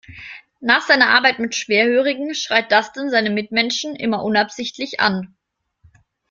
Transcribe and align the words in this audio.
Nach 0.61 0.81
seiner 0.81 1.09
Arbeit 1.11 1.37
mit 1.37 1.53
Schwerhörigen 1.53 2.33
schreit 2.33 2.71
Dustin 2.71 3.11
seine 3.11 3.29
Mitmenschen 3.29 3.95
immer 3.95 4.23
unabsichtlich 4.23 4.99
an. 4.99 5.35